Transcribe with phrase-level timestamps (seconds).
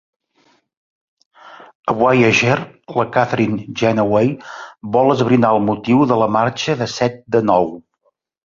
[1.91, 2.55] A "Voyager",
[2.95, 3.53] la Kathryn
[3.83, 4.33] Janeway
[4.97, 7.71] vol esbrinar el motiu de la marxa de Set de Nou.